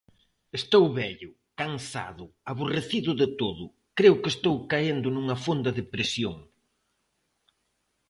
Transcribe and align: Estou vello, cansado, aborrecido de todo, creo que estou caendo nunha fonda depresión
Estou 0.59 0.85
vello, 0.99 1.31
cansado, 1.61 2.25
aborrecido 2.51 3.11
de 3.21 3.27
todo, 3.41 3.65
creo 3.97 4.15
que 4.21 4.29
estou 4.35 4.55
caendo 4.71 5.07
nunha 5.11 5.37
fonda 5.45 5.75
depresión 5.79 6.37